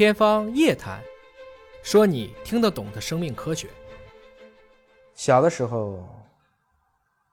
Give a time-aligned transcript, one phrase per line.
[0.00, 0.98] 天方夜谭，
[1.82, 3.68] 说你听得懂的生命科学。
[5.14, 6.02] 小的时候，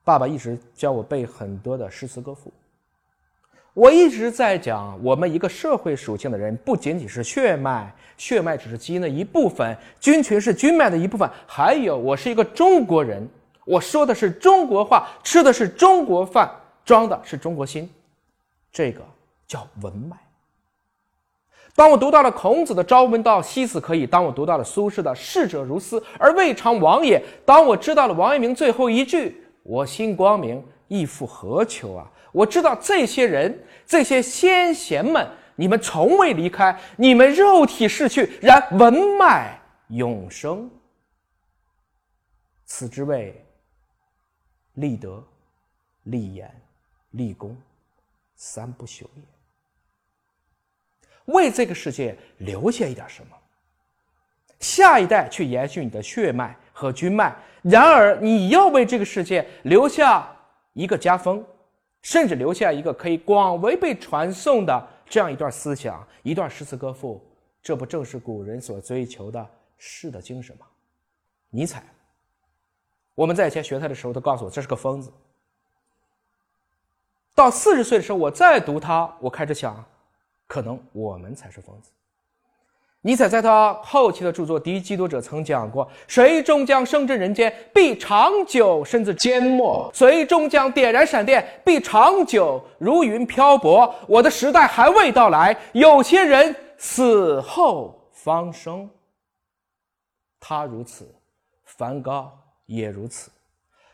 [0.04, 2.52] 爸爸一直教我背很多的诗词歌赋。
[3.74, 13.26] 我一直在讲，我们一个社会属性的人，不仅仅是血脉，血脉只是基因的一部分，菌群是菌脉的一部分，还有我是一个中国人，
[13.64, 16.54] 我说的是中国话，吃的是中国饭，
[16.84, 17.90] 装的是中国心，
[18.74, 19.02] 这个
[19.48, 20.18] 叫文脉。
[21.78, 40.68] 当我读到了孔子的“朝闻道，夕死可矣”，当我读到了苏轼的“逝者如斯而未尝往也”，当我知道了王阳明最后一句“我心光明，亦复何求啊”，我知道这些人、这些先贤们，你们从未离开，你们肉体逝去，然文脉永生。
[42.66, 43.46] 此之谓
[44.74, 45.24] 立德、
[46.06, 46.52] 立言、
[47.12, 47.56] 立功，
[48.36, 49.37] 三不朽也。
[51.28, 53.38] 为这个世界留下一点什么，
[54.60, 57.36] 下一代去延续你的血脉和军脉。
[57.62, 60.28] 然而，你要为这个世界留下
[60.74, 61.46] 一个家风，
[62.02, 67.22] 甚至留下一个可以广为被传颂的这样一段思想、一段诗词歌赋，
[67.62, 69.46] 这不正是古人所追求的
[69.78, 70.66] 士的精神吗？
[71.50, 71.84] 尼采，
[73.16, 75.12] 我们在以前学他的时候都告诉我这是个疯子。
[77.36, 79.84] 到四十岁的时候，我再读他，我开始想。
[80.48, 81.92] 可能我们才是疯子。
[83.02, 98.90] 尼采在他后期的著作《第一基督者》曾讲过：“谁终将生至人间，必长久身至缄默；谁终将点燃闪电，必长久如云漂泊。”我的时代还未到来，有些人死后方生。
[100.40, 101.08] 他如此，
[101.64, 103.32] 梵高也如此。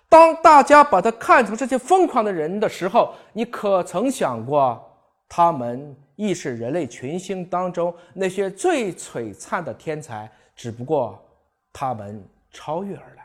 [0.09, 4.81] 当大家把他看成这些疯狂的人的时候，你可曾想过
[5.27, 5.95] 他们？
[6.15, 11.23] 亦是人类群星当中那些最璀璨的天才，只不过
[11.71, 13.23] 他们超越而来。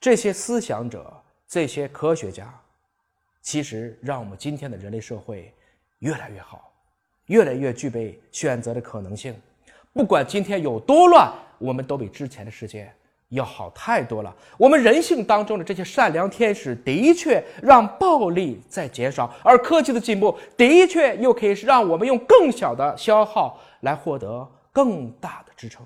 [0.00, 1.12] 这些思想者，
[1.46, 2.52] 这些科学家，
[3.42, 5.52] 其实让我们今天的人类社会
[5.98, 6.72] 越来越好，
[7.26, 9.34] 越来越具备选择的可能性。
[9.92, 12.92] 不管今天有多乱，我们都比之前的世界。
[13.30, 14.34] 要好太多了。
[14.56, 25.84] 我们人性当中的这些善良天使，的确让暴力在减少；而科技的进步，的确又可以让我们用更小的消耗来获得更大的支撑。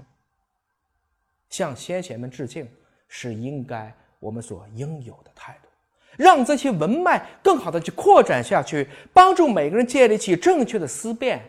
[1.48, 2.68] 向先贤们致敬，
[3.08, 5.68] 是应该我们所应有的态度。
[6.16, 11.40] 让这些文脉更好的去扩展下去，帮助每个人建立起正确的思辨，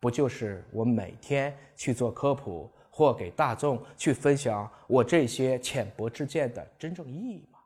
[0.00, 2.68] 不就是我每天去做科普？
[2.98, 7.57] 或给大众去分享我这些浅薄之见的真正意义吗？